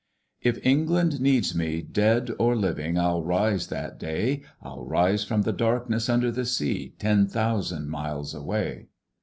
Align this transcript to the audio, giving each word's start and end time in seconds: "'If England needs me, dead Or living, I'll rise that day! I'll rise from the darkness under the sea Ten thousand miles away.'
"'If 0.41 0.57
England 0.65 1.21
needs 1.21 1.53
me, 1.53 1.83
dead 1.83 2.31
Or 2.39 2.55
living, 2.55 2.97
I'll 2.97 3.21
rise 3.23 3.67
that 3.67 3.99
day! 3.99 4.41
I'll 4.59 4.83
rise 4.83 5.23
from 5.23 5.43
the 5.43 5.53
darkness 5.53 6.09
under 6.09 6.31
the 6.31 6.45
sea 6.47 6.95
Ten 6.97 7.27
thousand 7.27 7.87
miles 7.91 8.33
away.' 8.33 8.87